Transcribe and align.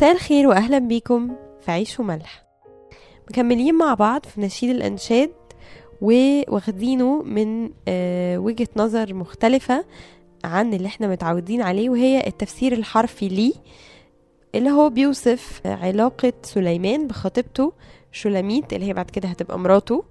مساء 0.00 0.12
الخير 0.12 0.48
واهلا 0.48 0.78
بيكم 0.78 1.36
في 1.60 1.70
عيش 1.70 2.00
وملح. 2.00 2.44
مكملين 3.30 3.74
مع 3.74 3.94
بعض 3.94 4.26
في 4.26 4.40
نشيد 4.40 4.70
الأنشاد 4.70 5.30
وواخدينه 6.00 7.22
من 7.22 7.70
آه، 7.88 8.38
وجهة 8.38 8.68
نظر 8.76 9.14
مختلفة 9.14 9.84
عن 10.44 10.74
اللي 10.74 10.86
إحنا 10.88 11.08
متعودين 11.08 11.62
عليه 11.62 11.90
وهي 11.90 12.26
التفسير 12.26 12.72
الحرفي 12.72 13.28
ليه 13.28 13.52
اللي 14.54 14.70
هو 14.70 14.90
بيوصف 14.90 15.60
علاقة 15.66 16.32
سليمان 16.42 17.06
بخطيبته 17.06 17.72
شولاميت 18.12 18.72
اللي 18.72 18.86
هي 18.86 18.92
بعد 18.92 19.10
كده 19.10 19.28
هتبقى 19.28 19.58
مراته. 19.58 20.04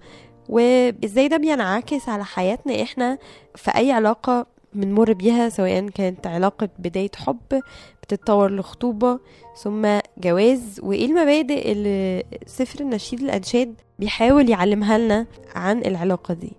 وإزاي 0.50 1.28
ده 1.28 1.38
بينعكس 1.38 2.10
على 2.10 2.26
حياتنا 2.26 2.82
إحنا 2.82 3.18
في 3.56 3.72
أي 3.76 3.92
علاقة 3.92 4.46
بنمر 4.74 5.14
بيها 5.14 5.50
سواء 5.50 5.88
كانت 5.90 6.28
علاقة 6.28 6.70
بداية 6.80 7.12
حب 7.16 7.62
بتتطور 8.04 8.56
لخطوبة 8.56 9.20
ثم 9.62 9.88
جواز. 10.18 10.80
وإيه 10.84 11.06
المبادئ 11.06 11.72
اللي 11.72 12.24
سفر 12.46 12.80
النشيد 12.80 13.22
الأنشاد 13.22 13.76
بيحاول 14.00 14.50
يعلمها 14.50 14.98
لنا 14.98 15.26
عن 15.56 15.80
العلاقة 15.86 16.34
دي؟ 16.34 16.52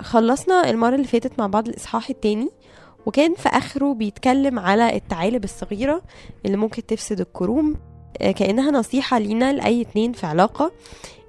خلصنا 0.00 0.70
المرة 0.70 0.94
اللي 0.94 1.06
فاتت 1.06 1.38
مع 1.38 1.46
بعض 1.46 1.68
الإصحاح 1.68 2.10
التاني 2.10 2.48
وكان 3.06 3.34
في 3.34 3.48
آخره 3.48 3.94
بيتكلم 3.94 4.58
على 4.58 4.96
التعالب 4.96 5.44
الصغيرة 5.44 6.02
اللي 6.46 6.56
ممكن 6.56 6.86
تفسد 6.86 7.20
الكروم. 7.20 7.76
آه، 8.20 8.30
كأنها 8.30 8.70
نصيحة 8.70 9.18
لينا 9.18 9.52
لأي 9.52 9.82
اتنين 9.82 10.12
في 10.12 10.26
علاقة 10.26 10.72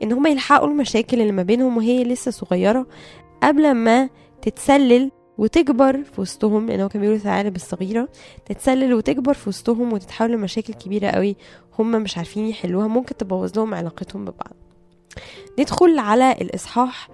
إن 0.04 0.12
هما 0.12 0.30
يلحقوا 0.30 0.68
المشاكل 0.68 1.22
اللي 1.22 1.32
ما 1.32 1.44
بينهم 1.44 1.78
وهي 1.78 2.04
لسه 2.04 2.32
صغيرة 2.32 2.88
قبل 3.44 3.72
ما 3.74 4.10
تتسلل 4.42 5.12
وتكبر 5.38 6.04
في 6.04 6.22
وسطهم 6.22 6.68
لأن 6.68 6.80
هو 6.82 6.90
كان 6.90 7.02
بيقول 7.02 7.16
الثعالب 7.16 7.56
الصغيرة 7.56 8.10
تتسلل 8.46 8.94
وتكبر 8.94 9.34
في 9.34 9.50
وسطهم 9.50 9.94
وتتحول 9.94 10.32
لمشاكل 10.32 10.74
كبيرة 10.74 11.08
قوي 11.08 11.36
هما 11.80 12.00
مش 12.00 12.18
عارفين 12.18 12.48
يحلوها 12.48 12.88
ممكن 12.88 13.18
تبوظ 13.18 13.58
لهم 13.58 13.74
علاقتهم 13.74 14.26
ببعض. 14.26 14.54
ندخل 15.60 16.00
على 16.00 16.32
الإصحاح 16.32 17.10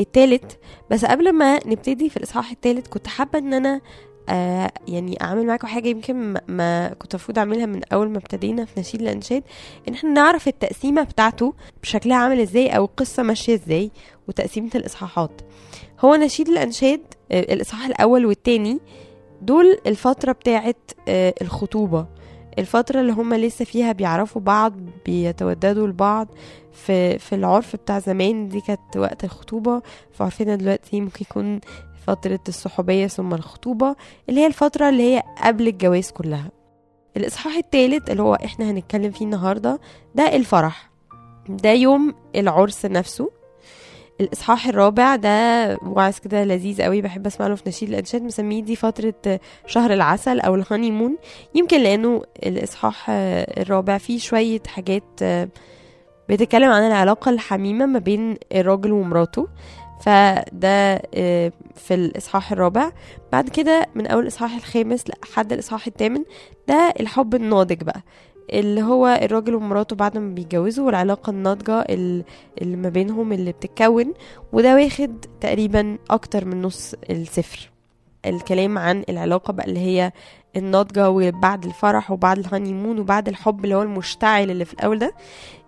التالت. 0.00 0.58
بس 0.90 1.04
قبل 1.04 1.32
ما 1.32 1.66
نبتدي 1.66 2.08
في 2.10 2.16
الإصحاح 2.16 2.50
التالت 2.50 2.86
كنت 2.86 3.06
حابة 3.06 3.38
إن 3.38 3.54
أنا 3.54 3.80
آه 4.28 4.72
يعني 4.88 5.18
أعمل 5.22 5.46
معاكم 5.46 5.66
حاجة 5.66 5.88
يمكن 5.88 6.34
ما- 6.48 6.88
كنت 6.88 7.14
المفروض 7.14 7.38
أعملها 7.38 7.66
من 7.66 7.80
أول 7.92 8.10
ما 8.10 8.18
ابتدينا 8.18 8.64
في 8.64 8.80
نشيد 8.80 9.00
الأنشاد 9.02 9.42
إن 9.88 9.94
إحنا 9.94 10.10
نعرف 10.10 10.48
التقسيمة 10.48 11.02
بتاعته 11.02 11.54
بشكلها 11.82 12.16
عامل 12.16 12.40
إزاي 12.40 12.68
أو 12.76 12.84
القصة 12.84 13.22
ماشية 13.22 13.54
إزاي 13.54 13.90
وتقسيمة 14.28 14.70
الإصحاحات. 14.74 15.40
هو 16.00 16.14
نشيد 16.14 16.48
الأنشاد 16.48 17.00
آه 17.00 17.13
الإصحاح 17.40 17.86
الأول 17.86 18.26
والتاني 18.26 18.78
دول 19.42 19.78
الفترة 19.86 20.32
بتاعت 20.32 20.90
آه 21.08 21.34
الخطوبة. 21.42 22.06
الفترة 22.58 23.00
اللي 23.00 23.12
هما 23.12 23.34
لسه 23.36 23.64
فيها 23.64 23.92
بيعرفوا 23.92 24.42
بعض 24.42 24.72
بيتوددوا 25.06 25.86
لبعض 25.86 26.28
في 26.72 27.18
في 27.18 27.34
العرف 27.34 27.76
بتاع 27.76 27.98
زمان. 27.98 28.48
دي 28.48 28.60
كانت 28.60 28.96
وقت 28.96 29.24
الخطوبة. 29.24 29.82
في 30.12 30.22
عرفنا 30.24 30.56
دلوقتي 30.56 31.00
ممكن 31.00 31.24
يكون 31.30 31.60
فترة 32.06 32.40
الصحوبية 32.48 33.06
ثم 33.06 33.34
الخطوبة 33.34 33.96
اللي 34.28 34.40
هي 34.40 34.46
الفترة 34.46 34.88
اللي 34.88 35.14
هي 35.14 35.22
قبل 35.44 35.68
الجواز 35.68 36.10
كلها. 36.10 36.50
الإصحاح 37.16 37.56
الثالث 37.56 38.10
اللي 38.10 38.22
هو 38.22 38.34
إحنا 38.34 38.70
هنتكلم 38.70 39.10
فيه 39.10 39.24
النهاردة 39.24 39.80
ده 40.14 40.36
الفرح. 40.36 40.90
ده 41.48 41.70
يوم 41.72 42.14
العرس 42.36 42.86
نفسه. 42.86 43.30
الإصحاح 44.20 44.66
الرابع 44.66 45.16
ده 45.16 45.78
وعظ 45.82 46.18
كده 46.18 46.44
لذيذ 46.44 46.82
قوي 46.82 47.02
بحب 47.02 47.26
أسمع 47.26 47.46
له 47.46 47.54
في 47.54 47.62
نشيد 47.66 47.88
الأنشاد 47.88 48.22
مسميه 48.22 48.62
دي 48.62 48.76
فترة 48.76 49.40
شهر 49.66 49.92
العسل 49.92 50.40
أو 50.40 50.54
الهاني 50.54 50.90
مون 50.90 51.16
يمكن 51.54 51.80
لأنه 51.80 52.22
الإصحاح 52.46 53.06
آه، 53.10 53.62
الرابع 53.62 53.98
فيه 53.98 54.18
شوية 54.18 54.60
حاجات 54.66 55.02
بتتكلم 56.28 56.70
عن 56.70 56.82
العلاقة 56.86 57.30
الحميمة 57.30 57.86
ما 57.86 57.98
بين 57.98 58.36
الراجل 58.54 58.92
ومراته. 58.92 59.48
فده 60.00 60.96
في 61.74 61.90
الإصحاح 61.94 62.52
الرابع. 62.52 62.90
بعد 63.32 63.48
كده 63.48 63.86
من 63.94 64.06
أول 64.06 64.22
الإصحاح 64.22 64.54
الخامس 64.54 65.04
لحد 65.08 65.52
الإصحاح 65.52 65.86
الثامن 65.86 66.24
ده 66.68 66.94
الحب 67.00 67.34
الناضج 67.34 67.82
بقى. 67.82 68.02
اللي 68.52 68.82
هو 68.82 69.06
الراجل 69.22 69.54
ومراته 69.54 69.96
بعد 69.96 70.18
ما 70.18 70.34
بيتجوزوا 70.34 70.86
والعلاقة 70.86 71.30
الناضجة 71.30 71.80
ال- 71.80 72.24
اللي 72.62 72.76
ما 72.76 72.88
بينهم 72.88 73.32
اللي 73.32 73.52
بتتكون 73.52 74.12
وده 74.52 74.74
واخد 74.74 75.24
تقريبا 75.40 75.98
أكتر 76.10 76.44
من 76.44 76.62
نص 76.62 76.94
السفر 77.10 77.70
الكلام 78.26 78.78
عن 78.78 79.04
العلاقة 79.08 79.52
بقى 79.52 79.66
اللي 79.66 79.80
هي 79.80 80.12
الناضجة 80.56 81.10
وبعد 81.10 81.64
الفرح 81.64 82.10
وبعد 82.10 82.38
الهانيمون 82.38 82.98
وبعد 82.98 83.28
الحب 83.28 83.64
اللي 83.64 83.74
هو 83.74 83.82
المشتعل 83.82 84.50
اللي 84.50 84.64
في 84.64 84.74
الأول 84.74 84.98
ده. 84.98 85.14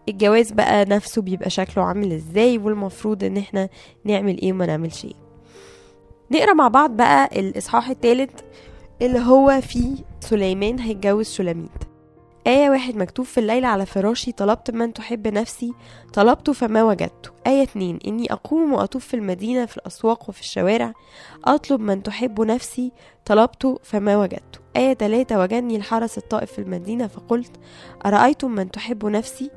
الجواز 0.09 0.53
بقى 0.53 0.84
نفسه 0.84 1.22
بيبقى 1.22 1.50
شكله 1.50 1.84
عامل 1.84 2.12
إزاي 2.12 2.59
والمفروض 2.59 3.25
إن 3.25 3.36
إحنا 3.36 3.69
نعمل 4.04 4.41
إيه 4.41 4.53
وما 4.53 4.66
نعملش 4.66 5.04
إيه. 5.04 5.12
نقرأ 6.32 6.54
مع 6.54 6.69
بعض 6.69 6.91
بقى 6.91 7.41
الإصحاح 7.41 7.88
الثالث 7.91 8.31
اللي 9.03 9.19
هو 9.19 9.60
فيه 9.60 9.94
سليمان 10.20 10.78
هيتجوز 10.78 11.31
شلاميت 11.31 11.70
آية 12.47 12.71
واحد 12.71 12.97
مكتوب 12.97 13.27
في 13.27 13.41
الليل 13.41 13.65
على 13.65 13.87
فراشي 13.87 14.33
طلبت 14.33 14.71
من 14.71 14.93
تحب 14.93 15.29
نفسي 15.29 15.73
طلبت 16.12 16.51
فما 16.51 16.83
وجدت. 16.83 17.33
آية 17.47 17.62
اتنين 17.62 17.99
إني 18.07 18.33
أقوم 18.33 18.73
وأطوف 18.73 19.07
في 19.07 19.15
المدينة 19.15 19.67
في 19.67 19.77
الأسواق 19.77 20.29
وفي 20.29 20.41
الشوارع 20.41 20.93
أطلب 21.45 21.81
من 21.81 22.03
تحب 22.03 22.41
نفسي 22.41 22.93
طلبت 23.25 23.79
فما 23.83 24.17
وجدت. 24.17 24.61
آية 24.77 24.93
تلاتة 24.93 25.39
وجدني 25.41 25.77
الحرس 25.77 26.19
الطائف 26.19 26.53
في 26.53 26.59
المدينة 26.59 27.07
فقلت 27.07 27.57
أرأيتم 28.07 28.51
من 28.51 28.71
تحب 28.71 29.07
نفسي؟ 29.07 29.51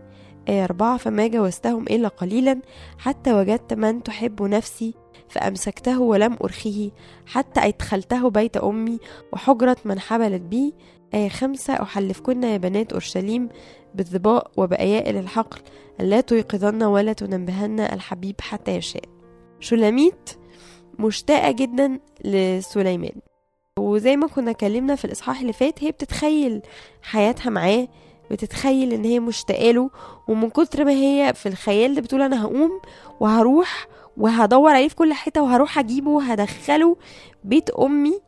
آية 0.49 0.63
أربعة 0.63 0.97
فما 0.97 1.27
جوزتهم 1.27 1.83
إلا 1.83 2.07
قليلا 2.07 2.61
حتى 2.97 3.33
وجدت 3.33 3.73
من 3.73 4.03
تحب 4.03 4.41
نفسي 4.41 4.93
فأمسكته 5.29 5.99
ولم 6.01 6.37
أرخيه 6.43 6.91
حتى 7.25 7.59
أدخلته 7.59 8.29
بيت 8.29 8.57
أمي 8.57 8.99
وحجرة 9.33 9.77
من 9.85 9.99
حبلت 9.99 10.41
بي 10.41 10.73
آية 11.13 11.29
خمسة 11.29 11.73
أحلفكن 11.73 12.43
يا 12.43 12.57
بنات 12.57 12.91
أورشليم 12.91 13.49
بالظباء 13.95 14.51
وبأيائل 14.57 15.17
الحقل 15.17 15.61
ألا 16.01 16.21
تيقظن 16.21 16.83
ولا 16.83 17.13
تنبهن 17.13 17.79
الحبيب 17.79 18.35
حتى 18.41 18.71
يشاء. 18.75 19.03
شلاميت 19.59 20.29
مشتاقة 20.99 21.51
جدا 21.51 21.99
لسليمان. 22.25 23.11
وزي 23.79 24.15
ما 24.17 24.27
كنا 24.27 24.51
اتكلمنا 24.51 24.95
في 24.95 25.05
الإصحاح 25.05 25.39
اللي 25.41 25.53
فات 25.53 25.83
هي 25.83 25.91
بتتخيل 25.91 26.61
حياتها 27.01 27.49
معاه 27.49 27.87
بتتخيل 28.31 28.93
إن 28.93 29.05
هي 29.05 29.19
مشتاقة 29.19 29.71
له 29.71 29.89
ومن 30.27 30.49
كتر 30.49 30.85
ما 30.85 30.91
هي 30.91 31.33
في 31.35 31.49
الخيال 31.49 31.95
ده 31.95 32.01
بتقول 32.01 32.21
أنا 32.21 32.43
هقوم 32.45 32.81
وهروح 33.19 33.87
وهدور 34.17 34.71
عليه 34.71 34.87
في 34.87 34.95
كل 34.95 35.13
حتة 35.13 35.41
وهروح 35.41 35.79
أجيبه 35.79 36.09
وهدخله 36.11 36.97
بيت 37.43 37.69
أمي 37.69 38.19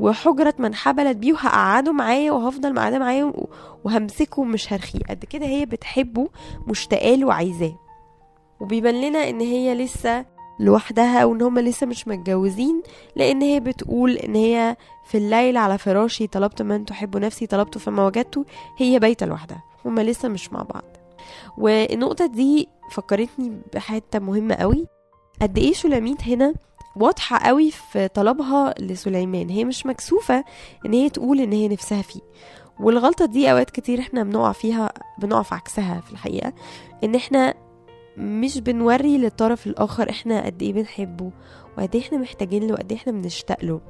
وحجرة 0.00 0.54
من 0.58 0.74
حبلت 0.74 1.16
بيه 1.16 1.32
وهقعده 1.32 1.92
معايا 1.92 2.32
وهفضل 2.32 2.72
معاه 2.74 2.98
معايا 2.98 3.32
وهمسكه 3.84 4.44
مش 4.44 4.72
هرخيه. 4.72 5.00
قد 5.10 5.24
كده 5.24 5.46
هي 5.46 5.66
بتحبه 5.66 6.28
مشتاقه 6.66 7.14
له 7.14 7.26
وعايزاه. 7.26 7.78
وبيبان 8.60 9.00
لنا 9.00 9.28
إن 9.28 9.40
هي 9.40 9.74
لسه 9.74 10.24
لوحدها 10.60 11.24
وإن 11.24 11.42
هما 11.42 11.60
لسه 11.60 11.86
مش 11.86 12.08
متجوزين 12.08 12.82
لأن 13.16 13.42
هي 13.42 13.60
بتقول 13.60 14.16
إن 14.16 14.34
هي 14.34 14.76
في 15.04 15.18
الليل 15.18 15.56
على 15.56 15.78
فراشي 15.78 16.26
طلبت 16.26 16.62
من 16.62 16.84
تحب 16.84 17.16
نفسي 17.16 17.46
طلبته 17.46 17.80
فما 17.80 18.06
وجدته 18.06 18.44
هي 18.78 18.98
بايتة 18.98 19.26
لوحدها. 19.26 19.62
هما 19.84 20.00
لسه 20.00 20.28
مش 20.28 20.52
مع 20.52 20.62
بعض. 20.62 20.84
والنقطة 21.58 22.26
دي 22.26 22.68
فكرتني 22.92 23.60
بحتة 23.74 24.18
مهمة 24.18 24.54
قوي. 24.54 24.86
قد 25.42 25.58
إيه 25.58 25.72
شلاميت 25.72 26.22
هنا 26.22 26.54
واضحة 27.00 27.38
قوي 27.38 27.70
في 27.70 28.08
طلبها 28.08 28.74
لسليمان. 28.80 29.48
هي 29.50 29.64
مش 29.64 29.86
مكسوفة 29.86 30.44
إن 30.86 30.92
هي 30.92 31.10
تقول 31.10 31.40
إن 31.40 31.52
هي 31.52 31.68
نفسها 31.68 32.02
فيه. 32.02 32.20
والغلطة 32.80 33.26
دي 33.26 33.50
أوقات 33.52 33.70
كتير 33.70 34.00
إحنا 34.00 34.22
بنقع 34.22 34.52
فيها 34.52 34.92
بنقع 35.18 35.42
في 35.42 35.54
عكسها 35.54 36.00
في 36.00 36.12
الحقيقة 36.12 36.52
إن 37.04 37.14
إحنا 37.14 37.54
مش 38.16 38.58
بنوري 38.58 39.18
للطرف 39.18 39.66
الآخر 39.66 40.10
إحنا 40.10 40.46
قد 40.46 40.62
إيه 40.62 40.72
بنحبه 40.72 41.30
وقد 41.78 41.94
إيه 41.96 42.02
إحنا 42.02 42.18
محتاجين 42.18 42.66
له 42.66 42.72
وقد 42.72 42.92
إيه 42.92 42.98
إحنا 42.98 43.12
بنشتاق 43.12 43.64
له. 43.64 43.80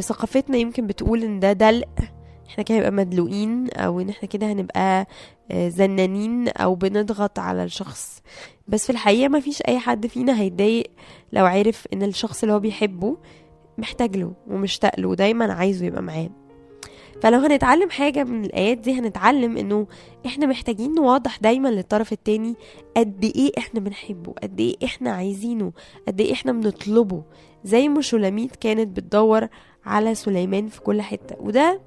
ثقافتنا 0.00 0.56
يمكن 0.56 0.86
بتقول 0.86 1.22
إن 1.22 1.40
ده 1.40 1.52
دلق 1.52 1.88
إحنا 2.48 2.64
كده 2.64 2.76
هنبقى 2.78 2.90
مدلوقين 2.92 3.70
أو 3.70 4.00
إن 4.00 4.08
إحنا 4.08 4.28
كده 4.28 4.52
هنبقى 4.52 5.06
آه، 5.50 5.68
زنانين 5.68 6.48
أو 6.48 6.74
بنضغط 6.74 7.38
على 7.38 7.64
الشخص. 7.64 8.22
بس 8.70 8.84
في 8.86 8.90
الحقيقة 8.90 9.28
ما 9.28 9.40
فيش 9.40 9.62
أي 9.68 9.78
حد 9.78 10.06
فينا 10.06 10.40
هيتضايق 10.40 10.86
لو 11.32 11.46
عرف 11.46 11.86
إن 11.92 12.02
الشخص 12.02 12.42
اللي 12.42 12.54
هو 12.54 12.60
بيحبه 12.60 13.16
محتاج 13.78 14.16
له 14.16 14.32
ومشتاق 14.48 15.00
له 15.00 15.08
ودايما 15.08 15.52
عايزه 15.52 15.86
يبقى 15.86 16.02
معاه. 16.02 16.30
فلو 17.22 17.38
هنتعلم 17.38 17.90
حاجة 17.90 18.24
من 18.24 18.44
الآيات 18.44 18.78
دي 18.78 18.92
هنتعلم 18.98 19.56
إنه 19.56 19.86
إحنا 20.26 20.46
محتاجين 20.46 20.94
نوضح 20.94 21.38
دايما 21.38 21.68
للطرف 21.68 22.12
التاني 22.12 22.54
قد 22.96 23.24
إيه 23.36 23.52
إحنا 23.58 23.80
بنحبه 23.80 24.32
قد 24.42 24.60
إيه 24.60 24.76
إحنا 24.84 25.10
عايزينه 25.10 25.72
قد 26.08 26.20
إيه 26.20 26.32
إحنا 26.32 26.52
بنطلبه. 26.52 27.22
زي 27.64 27.88
ما 27.88 28.00
شولاميت 28.00 28.56
كانت 28.56 28.96
بتدور 28.96 29.48
على 29.84 30.14
سليمان 30.14 30.68
في 30.68 30.80
كل 30.80 31.02
حتة 31.02 31.36
وده 31.40 31.80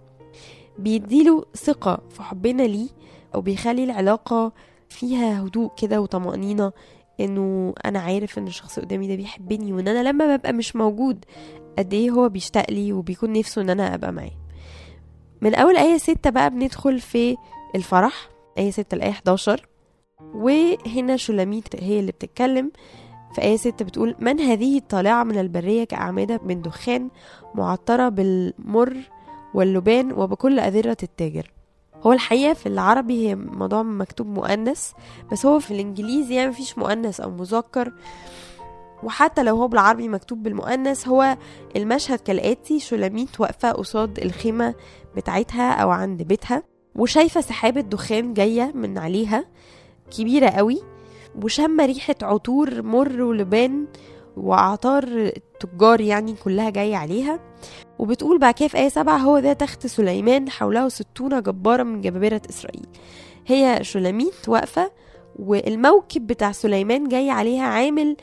بيديله 0.79 1.45
ثقة 1.56 2.01
في 2.09 2.24
حبنا 2.24 2.63
ليه 2.63 2.88
أو 3.36 3.41
بيخلي 3.41 3.83
العلاقة 3.83 4.51
فيها 4.93 5.41
هدوء 5.41 5.71
كده 5.77 6.01
وطمأنينة 6.01 6.71
إنه 7.19 7.73
أنا 7.85 7.99
عارف 7.99 8.37
إن 8.37 8.47
الشخص 8.47 8.79
قدامي 8.79 9.07
ده 9.07 9.15
بيحبني 9.15 9.73
وإن 9.73 9.87
أنا 9.87 10.09
لما 10.09 10.35
ببقى 10.35 10.53
مش 10.53 10.75
موجود 10.75 11.25
قد 11.77 11.93
إيه 11.93 12.11
هو 12.11 12.29
بيشتاق 12.29 12.71
لي 12.71 12.93
وبيكون 12.93 13.33
نفسه 13.33 13.61
إن 13.61 13.69
أنا 13.69 13.95
أبقى 13.95 14.11
معاه. 14.11 14.31
من 15.41 15.55
أول 15.55 15.77
آية 15.77 15.97
ستة 15.97 16.29
بقى 16.29 16.49
بندخل 16.49 16.99
في 16.99 17.35
الفرح 17.75 18.29
آية 18.57 18.71
ستة 18.71 18.97
لآية 18.97 19.09
11 19.11 19.67
وهنا 20.35 21.17
شلاميت 21.17 21.83
هي 21.83 21.99
اللي 21.99 22.11
بتتكلم. 22.11 22.71
في 23.35 23.41
آية 23.41 23.57
ستة 23.57 23.85
بتقول 23.85 24.15
من 24.19 24.39
هذه 24.39 24.77
الطالعة 24.77 25.23
من 25.23 25.37
البرية 25.37 25.83
كأعمدة 25.83 26.39
من 26.45 26.61
دخان 26.61 27.09
معطرة 27.55 28.09
بالمر 28.09 28.97
واللبان 29.53 30.11
وبكل 30.11 30.59
أذرة 30.59 30.97
التاجر. 31.03 31.51
هو 32.03 32.13
الحقيقة 32.13 32.53
في 32.53 32.65
العربي 32.65 33.27
هي 33.29 33.35
موضوع 33.35 33.83
مكتوب 33.83 34.27
مؤنث 34.27 34.91
بس 35.31 35.45
هو 35.45 35.59
في 35.59 35.71
الإنجليزي 35.71 36.35
يعني 36.35 36.50
مفيش 36.50 36.77
مؤنث 36.77 37.19
أو 37.19 37.31
مذكر. 37.31 37.94
وحتى 39.03 39.44
لو 39.44 39.55
هو 39.55 39.67
بالعربي 39.67 40.07
مكتوب 40.07 40.44
بالمؤنث 40.44 41.07
هو 41.07 41.38
المشهد 41.75 42.19
كالآتي 42.19 42.79
شلاميت 42.79 43.39
واقفة 43.39 43.71
قصاد 43.71 44.19
الخيمة 44.19 44.75
بتاعتها 45.15 45.71
أو 45.71 45.89
عند 45.89 46.21
بيتها 46.21 46.63
وشايفة 46.95 47.41
سحابة 47.41 47.81
دخان 47.81 48.33
جاية 48.33 48.71
من 48.75 48.97
عليها 48.97 49.45
كبيرة 50.17 50.50
قوي 50.50 50.81
وشامة 51.44 51.85
ريحة 51.85 52.15
عطور 52.21 52.81
مر 52.81 53.21
ولبان 53.21 53.85
وأعطار 54.38 55.31
تجار 55.59 56.01
يعني 56.01 56.33
كلها 56.33 56.69
جاية 56.69 56.95
عليها. 56.95 57.39
وبتقول 58.00 58.39
بعد 58.39 58.53
كده 58.53 58.68
في 58.68 58.77
آية 58.77 58.89
سبعة 58.89 59.18
هو 59.18 59.39
ده 59.39 59.53
تخت 59.53 59.88
سليمان 59.88 60.50
حوله 60.50 60.89
ستون 60.89 61.41
جبارا 61.41 61.83
من 61.83 62.01
جبابرة 62.01 62.41
إسرائيل. 62.50 62.88
هي 63.47 63.80
شلاميت 63.81 64.50
واقفة 64.50 64.91
والموكب 65.39 66.27
بتاع 66.27 66.51
سليمان 66.51 67.07
جاي 67.07 67.30
عليها 67.30 67.63
عامل 67.63 68.18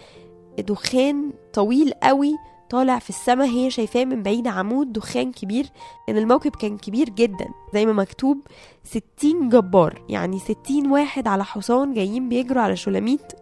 دخان 0.59 1.33
طويل 1.53 1.93
قوي 2.03 2.33
طالع 2.71 2.99
في 2.99 3.11
السماء. 3.11 3.49
هي 3.49 3.71
شايفاه 3.71 4.05
من 4.05 4.23
بعيد 4.23 4.47
عمود 4.49 4.93
دخان 4.93 5.33
كبير. 5.33 5.67
لأن 6.09 6.19
الموكب 6.19 6.56
كان 6.56 6.79
كبير 6.79 7.09
جدا 7.09 7.49
زي 7.75 7.87
ما 7.87 7.93
مكتوب 7.93 8.39
ستين 8.85 9.49
جبار. 9.49 10.03
يعني 10.09 10.39
ستين 10.39 10.91
واحد 10.91 11.27
على 11.27 11.45
حصان 11.45 11.95
جايين 11.95 12.29
بيجروا 12.29 12.63
على 12.63 12.77
شلاميت 12.77 13.33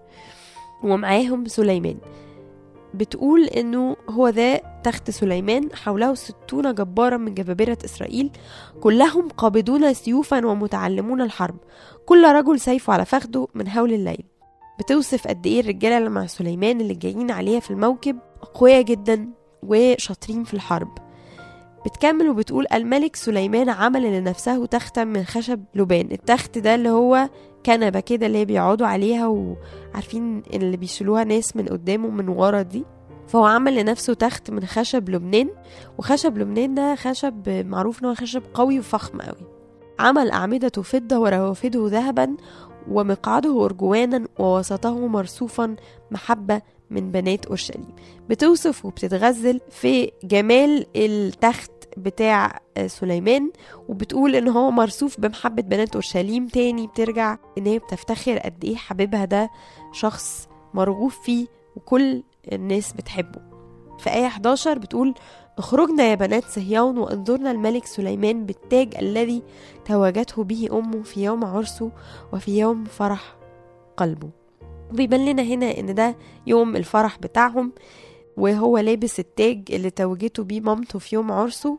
ومعاهم 0.82 1.47
سليمان. 1.47 1.97
بتقول 2.99 3.45
إنه 3.45 3.97
هو 4.11 4.29
ذا 4.29 4.56
تخت 4.85 5.11
سليمان 5.11 5.69
حوله 5.75 6.15
ستون 6.15 6.75
جبارا 6.75 7.17
من 7.17 7.35
جبابرة 7.35 7.79
إسرائيل 7.85 8.31
كلهم 8.81 9.29
قابضون 9.29 9.95
سيوفا 9.95 10.47
ومتعلمون 10.47 11.21
الحرب. 11.21 11.56
كل 12.06 12.25
رجل 12.25 12.61
سيفه 12.61 12.93
على 12.93 13.05
فخده 13.05 13.49
من 13.55 13.69
هول 13.69 13.93
الليل. 13.93 14.25
بتوصف 14.79 15.29
قد 15.29 15.47
إيه 15.47 15.61
الرجالة 15.61 15.99
اللي 15.99 16.11
مع 16.11 16.27
سليمان 16.27 16.81
اللي 16.81 16.95
جايين 16.95 17.31
عليها 17.31 17.61
في 17.61 17.71
الموكب 17.71 18.19
اقوياء 18.43 18.83
جدا 18.83 19.29
وشاطرين 19.62 20.45
في 20.45 20.55
الحرب. 20.55 20.99
بتكمل 21.87 22.29
وبتقول 22.29 22.67
الملك 22.73 23.17
سليمان 23.17 23.69
عمل 23.69 24.03
لنفسه 24.03 24.67
تختا 24.67 25.05
من 25.05 25.25
خشب 25.25 25.65
لبان. 25.75 26.09
التخت 26.12 26.59
ده 26.59 26.75
اللي 26.75 26.89
هو 26.91 27.29
كنبة 27.69 28.00
كده 28.00 28.26
اللي 28.26 28.44
بيقعدوا 28.44 28.87
عليها 28.87 29.26
وعارفين 29.26 30.43
اللي 30.55 30.76
بيشيلوها 30.76 31.25
ناس 31.25 31.56
من 31.56 31.67
قدام 31.69 32.05
ومن 32.05 32.29
ورا 32.29 32.62
دي. 32.62 32.85
فهو 33.26 33.44
عمل 33.44 33.76
لنفسه 33.76 34.15
تخت 34.15 34.50
من 34.50 34.65
خشب 34.65 35.09
لبنان 35.11 35.49
وخشب 35.99 36.38
لبنان 36.38 36.75
ده 36.75 36.94
خشب 36.94 37.49
معروف 37.49 38.03
إن 38.03 38.09
هو 38.09 38.15
خشب 38.15 38.43
قوي 38.55 38.79
وفخم 38.79 39.20
قوي. 39.20 39.47
عمل 39.99 40.31
أعمدة 40.31 40.82
فضة 40.82 41.19
وروافده 41.19 41.87
ذهبا 41.88 42.37
ومقعده 42.91 43.65
أرجوانا 43.65 44.29
ووسطه 44.38 45.06
مرصوفا 45.06 45.76
محبة 46.11 46.62
من 46.91 47.11
بنات 47.11 47.47
أورشليم. 47.47 47.87
بتوصف 48.29 48.85
وبتتغزل 48.85 49.61
في 49.71 50.11
جمال 50.25 50.87
التخت 50.97 51.71
بتاع 51.99 52.61
سليمان 52.87 53.50
وبتقول 53.89 54.35
إن 54.35 54.49
هو 54.49 54.71
مرصوف 54.71 55.21
بمحبة 55.21 55.62
بنات 55.62 55.93
أورشليم 55.95 56.47
تاني. 56.47 56.87
بترجع 56.87 57.37
إن 57.59 57.67
هي 57.67 57.79
بتفتخر 57.79 58.39
قد 58.39 58.65
إيه 58.65 58.77
حبيبها 58.77 59.25
ده 59.25 59.50
شخص 59.93 60.49
مرغوب 60.75 61.11
فيه 61.11 61.47
وكل 61.77 62.23
الناس 62.53 62.93
بتحبه. 62.93 63.41
في 63.99 64.11
آية 64.11 64.27
11 64.27 64.79
بتقول 64.79 65.15
اخرجنا 65.59 66.05
يا 66.05 66.15
بنات 66.15 66.45
صهيون 66.45 66.99
وانظرنا 66.99 67.50
الملك 67.50 67.87
سليمان 67.87 68.47
بالتاج 68.47 68.95
الذي 68.99 69.43
تواجته 69.85 70.45
به 70.45 70.69
أمه 70.73 71.03
في 71.03 71.25
يوم 71.25 71.45
عرسه 71.45 71.91
وفي 72.33 72.59
يوم 72.59 72.85
فرح 72.85 73.37
قلبه. 73.97 74.31
بيبان 74.93 75.25
لنا 75.27 75.43
هنا 75.43 75.79
إن 75.79 75.95
ده 75.95 76.17
يوم 76.47 76.77
الفرح 76.77 77.19
بتاعهم 77.19 77.73
وهو 78.37 78.79
لابس 78.79 79.21
التاج 79.21 79.62
اللي 79.71 79.91
توجته 79.91 80.45
بيه 80.45 80.61
مامته 80.61 80.99
في 80.99 81.15
يوم 81.15 81.33
عرسه 81.33 81.79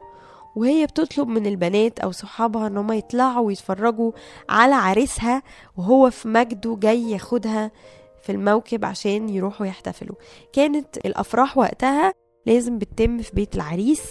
وهي 0.55 0.85
بتطلب 0.85 1.27
من 1.27 1.45
البنات 1.47 1.99
أو 1.99 2.11
صحابها 2.11 2.67
إن 2.67 2.77
هم 2.77 2.91
يطلعوا 2.91 3.47
ويتفرجوا 3.47 4.11
على 4.49 4.75
عريسها 4.75 5.43
وهو 5.77 6.09
في 6.09 6.27
مجده 6.27 6.77
جاي 6.79 7.11
ياخدها 7.11 7.71
في 8.21 8.31
الموكب 8.31 8.85
عشان 8.85 9.29
يروحوا 9.29 9.65
يحتفلوا. 9.65 10.15
كانت 10.53 10.97
الأفراح 10.97 11.57
وقتها 11.57 12.13
لازم 12.45 12.77
بتتم 12.77 13.17
في 13.17 13.31
بيت 13.35 13.55
العريس 13.55 14.01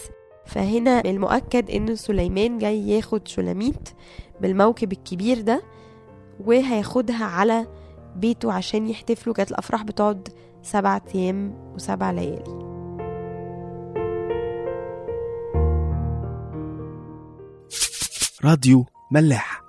فهنا 0.47 1.01
المؤكد 1.01 1.71
إن 1.71 1.97
سليمان 1.97 2.59
جاي 2.59 2.89
ياخد 2.89 3.29
شلاميت 3.29 3.89
بالموكب 4.41 4.93
الكبير 4.93 5.41
ده 5.41 5.63
وهياخدها 6.47 7.25
على 7.25 7.67
بيته 8.17 8.53
عشان 8.53 8.87
يحتفلوا. 8.89 9.35
كانت 9.35 9.51
الأفراح 9.51 9.83
بتقعد 9.83 10.29
سبعة 10.63 11.03
أيام 11.15 11.73
وسبع 11.75 12.11
ليالي. 12.11 12.68
راديو 18.45 18.87
ملاح. 19.11 19.63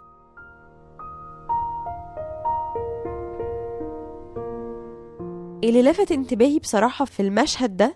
اللي 5.63 5.81
لفت 5.81 6.12
انتباهي 6.12 6.60
بصراحة 6.60 7.06
في 7.06 7.19
المشهد 7.21 7.77
ده 7.77 7.95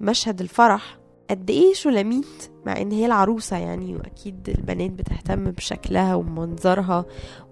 مشهد 0.00 0.40
الفرح 0.40 0.98
قد 1.30 1.50
إيه 1.50 1.74
شلاميت 1.74 2.50
مع 2.66 2.80
إن 2.80 2.92
هي 2.92 3.06
العروسة 3.06 3.56
يعني 3.56 3.94
وأكيد 3.94 4.48
البنات 4.48 4.90
بتهتم 4.90 5.44
بشكلها 5.44 6.14
ومنظرها 6.14 7.04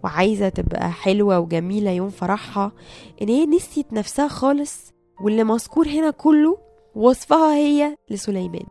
وعايزة 0.04 0.48
تبقى 0.48 0.92
حلوة 0.92 1.38
وجميلة 1.38 1.90
يوم 1.90 2.10
فرحها 2.10 2.72
إن 3.22 3.28
هي 3.28 3.46
نسيت 3.46 3.92
نفسها 3.92 4.28
خالص 4.28 4.92
واللي 5.20 5.44
مذكور 5.44 5.88
هنا 5.88 6.10
كله 6.10 6.58
وصفها 6.94 7.54
هي 7.56 7.96
لسليمان. 8.10 8.66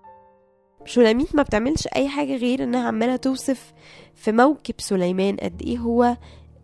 شلاميت 0.85 1.35
ما 1.35 1.43
بتعملش 1.43 1.87
أي 1.95 2.07
حاجة 2.09 2.35
غير 2.35 2.63
إنها 2.63 2.87
عمالة 2.87 3.15
توصف 3.15 3.73
في 4.15 4.31
موكب 4.31 4.75
سليمان 4.77 5.35
قد 5.35 5.61
إيه 5.61 5.77
هو 5.77 6.17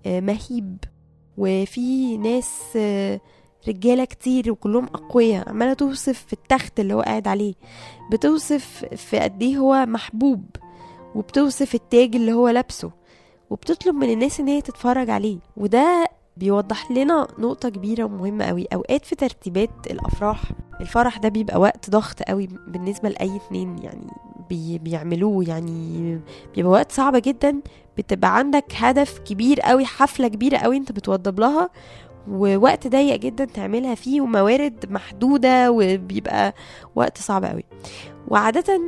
مهيب. 0.05 0.77
وفي 1.37 2.17
ناس 2.17 2.77
رجالة 3.67 4.05
كتير 4.05 4.51
وكلهم 4.51 4.85
أقوياء 4.85 5.49
عمالة 5.49 5.73
توصف 5.73 6.25
في 6.27 6.33
التخت 6.33 6.79
اللي 6.79 6.93
هو 6.93 7.01
قاعد 7.01 7.27
عليه. 7.27 7.53
بتوصف 8.11 8.85
في 8.95 9.19
قد 9.19 9.41
إيه 9.43 9.57
هو 9.57 9.85
محبوب 9.85 10.45
وبتوصف 11.15 11.75
التاج 11.75 12.15
اللي 12.15 12.33
هو 12.33 12.49
لابسه 12.49 12.91
وبتطلب 13.49 13.95
من 13.95 14.09
الناس 14.13 14.39
إن 14.39 14.47
هي 14.47 14.61
تتفرج 14.61 15.09
عليه. 15.09 15.37
وده 15.57 16.07
بيوضح 16.37 16.91
لنا 16.91 17.27
نقطة 17.39 17.69
كبيرة 17.69 18.03
ومهمة 18.03 18.45
قوي. 18.45 18.65
أوقات 18.73 19.05
في 19.05 19.15
ترتيبات 19.15 19.69
الأفراح 19.91 20.41
الفرح 20.81 21.17
ده 21.17 21.29
بيبقى 21.29 21.59
وقت 21.59 21.89
ضغط 21.89 22.23
قوي 22.23 22.47
بالنسبة 22.67 23.09
لأي 23.09 23.35
اتنين 23.35 23.77
يعني 23.83 24.07
بي 24.49 24.77
بيعملوه. 24.77 25.45
يعني 25.49 26.19
بيبقى 26.55 26.71
وقت 26.71 26.91
صعب 26.91 27.15
جدا. 27.15 27.61
بتبقى 27.97 28.37
عندك 28.37 28.65
هدف 28.75 29.19
كبير 29.19 29.59
قوي 29.61 29.85
حفلة 29.85 30.27
كبيرة 30.27 30.57
قوي 30.57 30.77
انت 30.77 30.91
بتوضب 30.91 31.39
لها 31.39 31.69
ووقت 32.29 32.87
ضيق 32.87 33.15
جدا 33.15 33.45
تعملها 33.45 33.95
فيه 33.95 34.21
وموارد 34.21 34.91
محدودة 34.91 35.71
وبيبقى 35.71 36.53
وقت 36.95 37.17
صعب 37.17 37.45
قوي. 37.45 37.63
وعادة 38.27 38.81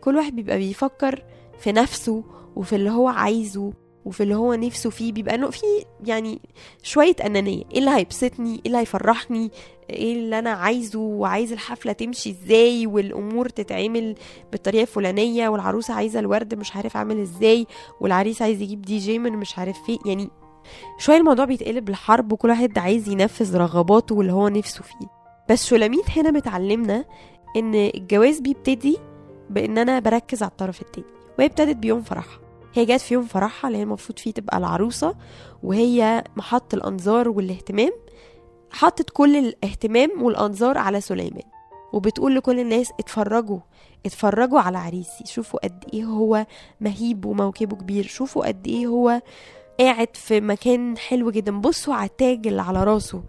كل 0.00 0.16
واحد 0.16 0.36
بيبقى 0.36 0.58
بيفكر 0.58 1.24
في 1.58 1.72
نفسه 1.72 2.24
وفي 2.56 2.76
اللي 2.76 2.90
هو 2.90 3.08
عايزه. 3.08 3.72
وفي 4.08 4.22
اللي 4.22 4.34
هو 4.34 4.54
نفسه 4.54 4.90
فيه 4.90 5.12
بيبقى 5.12 5.34
إنه 5.34 5.50
في 5.50 5.66
يعني 6.04 6.40
شوية 6.82 7.16
أنانية. 7.26 7.64
إيه 7.72 7.78
اللي 7.78 7.90
هيبسطني؟ 7.90 8.54
إيه 8.54 8.60
اللي 8.66 8.78
هيفرحني؟ 8.78 9.50
إيه 9.90 10.12
اللي 10.12 10.38
أنا 10.38 10.50
عايزه؟ 10.50 10.98
وعايز 11.00 11.52
الحفلة 11.52 11.92
تمشي 11.92 12.30
إزاي؟ 12.30 12.86
والأمور 12.86 13.48
تتعمل 13.48 14.14
بالطريقة 14.52 14.82
الفلانية؟ 14.82 15.48
والعروسة 15.48 15.94
عايزة 15.94 16.18
الورد 16.20 16.54
مش 16.54 16.76
عارف 16.76 16.96
أعمل 16.96 17.20
إزاي؟ 17.20 17.66
والعريس 18.00 18.42
عايز 18.42 18.62
يجيب 18.62 18.82
دي 18.82 18.98
جي 18.98 19.18
من 19.18 19.32
مش 19.32 19.58
عارف 19.58 19.82
فين 19.86 19.98
يعني 20.06 20.28
شوية 20.98 21.16
الموضوع 21.16 21.44
بيتقلب 21.44 21.90
لحرب 21.90 22.32
وكل 22.32 22.48
واحد 22.48 22.78
عايز 22.78 23.08
ينفذ 23.08 23.56
رغباته 23.56 24.14
واللي 24.14 24.32
هو 24.32 24.48
نفسه 24.48 24.82
فيه. 24.82 25.06
بس 25.50 25.66
شلاميت 25.66 26.10
هنا 26.10 26.30
بتعلمنا 26.30 27.04
إن 27.56 27.74
الجواز 27.74 28.40
بيبتدي 28.40 28.96
بإن 29.50 29.78
أنا 29.78 29.98
بركز 29.98 30.42
على 30.42 30.50
الطرف 30.50 30.82
التاني 30.82 31.06
وهي 31.38 31.46
ابتدت 31.46 31.76
بيوم 31.76 32.02
فرحها. 32.02 32.47
هي 32.74 32.84
جت 32.84 33.00
في 33.00 33.14
يوم 33.14 33.24
فرحها 33.24 33.68
اللي 33.68 33.78
هي 33.78 33.82
المفروض 33.82 34.18
فيه 34.18 34.30
تبقى 34.32 34.58
العروسة 34.58 35.14
وهي 35.62 36.24
محط 36.36 36.74
الأنظار 36.74 37.28
والاهتمام 37.28 37.90
حطت 38.70 39.10
كل 39.10 39.36
الاهتمام 39.36 40.22
والأنظار 40.22 40.78
على 40.78 41.00
سليمان 41.00 41.42
وبتقول 41.92 42.34
لكل 42.36 42.60
الناس 42.60 42.90
اتفرجوا 43.00 43.58
اتفرجوا 44.06 44.60
على 44.60 44.78
عريسي 44.78 45.24
شوفوا 45.26 45.60
قد 45.64 45.84
إيه 45.94 46.04
هو 46.04 46.46
مهيب 46.80 47.24
وموكبه 47.24 47.76
كبير 47.76 48.04
شوفوا 48.06 48.46
قد 48.46 48.66
إيه 48.66 48.86
هو 48.86 49.20
قاعد 49.80 50.08
في 50.16 50.40
مكان 50.40 50.98
حلو 50.98 51.30
جدا 51.30 51.60
بصوا 51.60 51.94
على 51.94 52.06
التاج 52.08 52.46
اللي 52.46 52.62
على 52.62 52.84
راسه. 52.84 53.22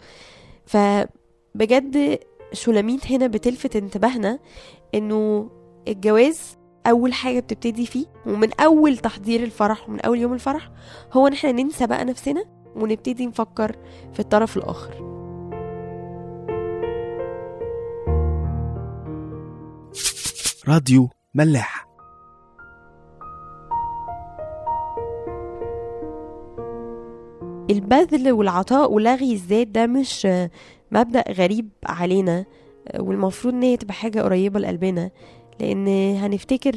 فبجد 0.66 2.20
شولاميت 2.54 3.12
هنا 3.12 3.28
بتلفت 3.28 3.76
انتباهنا 3.76 4.40
إنه 4.96 5.50
الجواز 5.88 6.58
أول 6.90 7.14
حاجة 7.14 7.40
بتبتدي 7.40 7.86
فيه 7.86 8.06
ومن 8.26 8.60
أول 8.60 8.98
تحضير 8.98 9.44
الفرح 9.44 9.90
ومن 9.90 10.00
أول 10.00 10.20
يوم 10.20 10.34
الفرح 10.34 10.72
هو 11.14 11.28
إن 11.28 11.34
إحنا 11.34 11.52
ننسى 11.52 11.88
بقى 11.88 12.06
نفسنا 12.06 12.46
ونبتدي 12.76 13.26
نفكر 13.26 13.76
في 14.14 14.20
الطرف 14.20 14.58
الآخر. 14.58 15.10
راديو 20.68 21.10
ملاح. 21.34 21.86
البذل 27.70 28.32
والعطاء 28.32 28.92
ولغي 28.92 29.34
الذات 29.34 29.68
ده 29.68 29.88
مش 29.88 30.28
مبدأ 30.92 31.24
غريب 31.32 31.70
علينا 31.86 32.46
والمفروض 33.00 33.54
إن 33.54 33.64
هي 33.64 33.78
تبقى 33.78 33.94
حاجة 33.94 34.22
قريبة 34.22 34.60
لقلبنا. 34.60 35.12
لأن 35.60 35.88
هنفتكر 36.16 36.76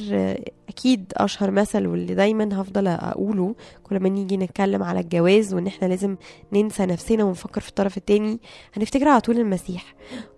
أكيد 0.69 1.13
أشهر 1.17 1.51
مثل 1.51 1.87
واللي 1.87 2.15
دايما 2.15 2.61
هفضل 2.63 2.87
أقوله 2.87 3.55
كل 3.83 4.01
ما 4.01 4.09
نيجي 4.09 4.37
نتكلم 4.37 4.83
على 4.83 5.01
الجواز 5.01 5.55
وإن 5.55 5.67
إحنا 5.67 5.87
لازم 5.87 6.17
ننسى 6.53 6.87
نفسنا 6.87 7.25
ونفكر 7.25 7.61
في 7.61 7.69
الطرف 7.69 7.97
التاني 7.97 8.39
هنفتكر 8.77 9.09
على 9.09 9.21
طول 9.21 9.39
المسيح 9.39 9.95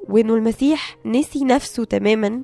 وإنه 0.09 0.35
المسيح 0.35 0.97
نسي 1.07 1.45
نفسه 1.45 1.85
تماما 1.85 2.43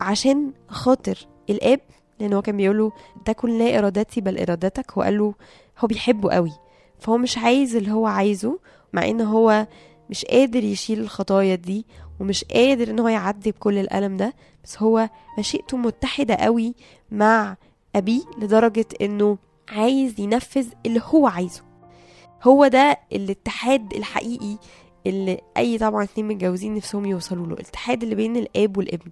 عشان 0.00 0.52
خاطر 0.68 1.18
الآب 1.50 1.80
لأن 2.20 2.32
هو 2.32 2.42
كان 2.42 2.56
بيقوله 2.56 2.92
تكن 3.24 3.58
لا 3.58 3.78
إرادتي 3.78 4.20
بل 4.20 4.38
إرادتك 4.38 4.92
هو 4.92 5.02
قال 5.02 5.18
له 5.18 5.34
هو 5.78 5.88
بيحبه 5.88 6.30
قوي 6.30 6.52
فهو 6.98 7.16
مش 7.18 7.38
عايز 7.38 7.76
اللي 7.76 7.90
هو 7.92 8.06
عايزه 8.06 8.58
مع 8.92 9.08
إن 9.08 9.20
هو 9.20 9.66
مش 10.10 10.24
قادر 10.24 10.64
يشيل 10.64 11.00
الخطايا 11.00 11.54
دي 11.54 11.86
ومش 12.20 12.44
قادر 12.44 12.90
إن 12.90 12.98
هو 12.98 13.08
يعدي 13.08 13.50
بكل 13.50 13.78
الألم 13.78 14.16
ده 14.16 14.34
بس 14.64 14.82
هو 14.82 15.08
مشيئته 15.38 15.76
متحدة 15.76 16.34
قوي 16.34 16.74
مع 17.10 17.56
أبيه 17.96 18.22
لدرجة 18.38 18.86
إنه 19.00 19.38
عايز 19.68 20.20
ينفذ 20.20 20.66
اللي 20.86 21.02
هو 21.04 21.26
عايزه. 21.26 21.62
هو 22.42 22.66
ده 22.66 22.98
الاتحاد 23.12 23.92
الحقيقي 23.94 24.56
اللي 25.06 25.40
أي 25.56 25.78
طبعا 25.78 26.04
اتنين 26.04 26.28
متجوزين 26.28 26.74
نفسهم 26.74 27.06
يوصلوا 27.06 27.46
له 27.46 27.54
الاتحاد 27.54 28.02
اللي 28.02 28.14
بين 28.14 28.36
الآب 28.36 28.76
والابن 28.76 29.10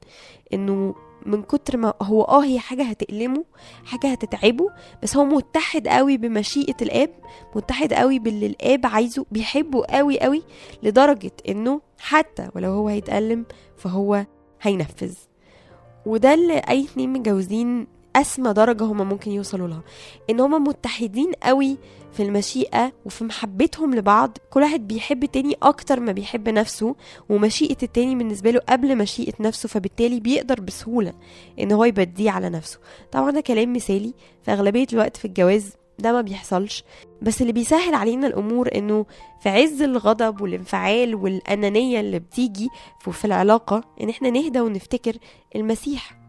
إنه 0.55 0.95
من 1.27 1.43
كتر 1.43 1.77
ما 1.77 1.95
هو 2.03 2.23
آه 2.23 2.45
هي 2.45 2.59
حاجة 2.59 2.83
هتألمه 2.83 3.45
حاجة 3.85 4.07
هتتعبه 4.07 4.71
بس 5.03 5.17
هو 5.17 5.25
متحد 5.25 5.89
قوي 5.89 6.17
بمشيئة 6.17 6.77
الآب 6.83 7.11
متحد 7.57 7.93
قوي 7.93 8.19
باللي 8.19 8.47
الآب 8.47 8.87
عايزه 8.87 9.27
بيحبه 9.31 9.85
قوي 9.85 10.21
قوي 10.21 10.43
لدرجة 10.83 11.33
إنه 11.49 11.81
حتى 11.99 12.49
ولو 12.55 12.73
هو 12.73 12.89
هيتألم 12.89 13.47
فهو 13.77 14.27
هينفذ. 14.63 15.15
وده 16.07 16.35
اللي 16.35 16.59
أي 16.59 16.85
اتنين 16.85 17.13
متجوزين 17.13 17.87
أسمى 18.21 18.53
درجة 18.53 18.85
هما 18.85 19.05
ممكن 19.05 19.31
يوصلوا 19.31 19.69
لها. 19.69 19.83
إن 20.31 20.41
هما 20.41 20.59
متحدين 20.59 21.33
قوي 21.43 21.79
في 22.13 22.23
المشيئة 22.23 22.93
وفي 23.07 23.25
محبتهم 23.25 23.95
لبعض 23.95 24.39
كل 24.51 24.61
واحد 24.63 24.89
بيحب 24.89 25.25
التاني 25.25 25.57
أكتر 25.63 26.01
ما 26.01 26.13
بيحب 26.13 26.49
نفسه 26.49 26.97
ومشيئة 27.29 27.77
التاني 27.83 28.17
بالنسبة 28.17 28.51
له 28.51 28.61
قبل 28.69 28.99
مشيئة 28.99 29.33
نفسه 29.41 29.69
فبالتالي 29.69 30.21
بيقدر 30.21 30.61
بسهولة 30.61 31.13
إن 31.61 31.73
هو 31.73 31.85
يبديه 31.85 32.31
على 32.31 32.49
نفسه. 32.51 32.79
طبعا 33.13 33.31
ده 33.31 33.41
كلام 33.41 33.73
مثالي 33.73 34.15
في 34.43 34.53
أغلبية 34.53 34.87
الوقت 34.93 35.17
في 35.17 35.25
الجواز 35.25 35.73
ده 35.99 36.13
ما 36.13 36.21
بيحصلش. 36.21 36.85
بس 37.23 37.41
اللي 37.41 37.53
بيسهل 37.53 37.95
علينا 37.95 38.27
الأمور 38.27 38.69
إنه 38.75 39.07
في 39.43 39.49
عز 39.49 39.83
الغضب 39.83 40.41
والانفعال 40.41 41.15
والأنانية 41.15 42.01
اللي 42.01 42.19
بتيجي 42.19 42.69
في 43.13 43.25
العلاقة 43.25 43.85
إن 44.01 44.09
إحنا 44.09 44.31
نهدى 44.31 44.61
ونفتكر 44.61 45.17
المسيح. 45.57 46.20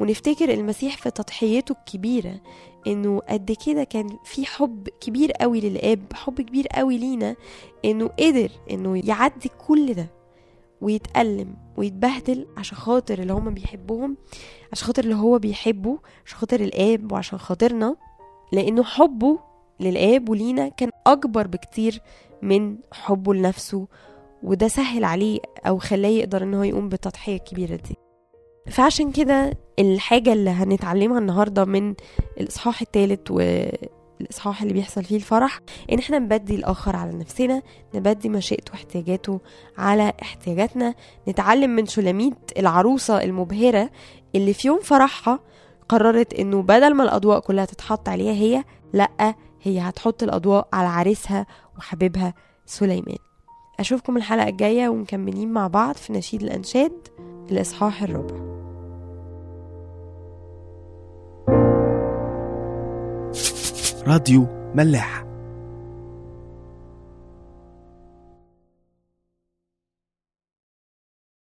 ونفتكر 0.00 0.52
المسيح 0.54 0.96
في 0.96 1.10
تضحيته 1.10 1.72
الكبيرة 1.72 2.40
إنه 2.86 3.18
قد 3.28 3.56
كده 3.66 3.84
كان 3.84 4.08
في 4.24 4.46
حب 4.46 4.88
كبير 5.00 5.32
قوي 5.32 5.60
للآب 5.60 6.02
حب 6.14 6.40
كبير 6.40 6.66
قوي 6.66 6.98
لينا 6.98 7.36
إنه 7.84 8.06
قدر 8.06 8.50
إنه 8.70 9.02
يعدي 9.04 9.50
كل 9.66 9.94
ده 9.94 10.06
ويتألم 10.80 11.54
ويتبهدل 11.76 12.46
عشان 12.56 12.78
خاطر 12.78 13.18
اللي 13.18 13.32
هما 13.32 13.50
بيحبوهم 13.50 14.16
عشان 14.72 14.86
خاطر 14.86 15.04
اللي 15.04 15.14
هو 15.14 15.38
بيحبه 15.38 15.98
عشان 16.26 16.38
خاطر 16.38 16.60
الآب 16.60 17.12
وعشان 17.12 17.38
خاطرنا 17.38 17.96
لأنه 18.52 18.82
حبه 18.82 19.38
للآب 19.80 20.28
ولينا 20.28 20.68
كان 20.68 20.90
أكبر 21.06 21.46
بكتير 21.46 22.00
من 22.42 22.76
حبه 22.92 23.34
لنفسه 23.34 23.86
وده 24.42 24.68
سهل 24.68 25.04
عليه 25.04 25.38
أو 25.66 25.78
خلاه 25.78 26.08
يقدر 26.08 26.42
إن 26.42 26.54
هو 26.54 26.62
يقوم 26.62 26.88
بالتضحية 26.88 27.36
الكبيرة 27.36 27.76
دي. 27.76 27.96
فعشان 28.68 29.12
كده 29.12 29.58
الحاجة 29.78 30.32
اللي 30.32 30.50
هنتعلمها 30.50 31.18
النهاردة 31.18 31.64
من 31.64 31.94
الإصحاح 32.40 32.80
الثالث 32.82 33.30
والإصحاح 33.30 34.62
اللي 34.62 34.74
بيحصل 34.74 35.04
فيه 35.04 35.16
الفرح 35.16 35.60
إن 35.92 35.98
إحنا 35.98 36.18
نبدي 36.18 36.54
الآخر 36.54 36.96
على 36.96 37.12
نفسنا 37.12 37.62
نبدي 37.94 38.28
مشيئته 38.28 38.72
واحتياجاته 38.72 39.40
على 39.78 40.12
احتياجاتنا 40.22 40.94
نتعلم 41.28 41.70
من 41.70 41.86
شلاميت 41.86 42.34
العروسة 42.58 43.22
المبهرة 43.24 43.90
اللي 44.34 44.54
في 44.54 44.68
يوم 44.68 44.80
فرحها 44.80 45.38
قررت 45.88 46.34
إنه 46.34 46.62
بدل 46.62 46.94
ما 46.94 47.04
الأضواء 47.04 47.40
كلها 47.40 47.64
تتحط 47.64 48.08
عليها 48.08 48.32
هي 48.32 48.64
لأ 48.92 49.34
هي 49.62 49.80
هتحط 49.80 50.22
الأضواء 50.22 50.68
على 50.72 50.88
عريسها 50.88 51.46
وحبيبها 51.78 52.34
سليمان. 52.66 53.16
أشوفكم 53.80 54.16
الحلقة 54.16 54.48
الجاية 54.48 54.88
ومكملين 54.88 55.52
مع 55.52 55.66
بعض 55.66 55.94
في 55.94 56.12
نشيد 56.12 56.42
الأنشاد. 56.42 56.92
الإصحاح 57.50 58.02
الرابع 58.02 58.34
راديو 64.06 64.46
ملاح 64.74 65.29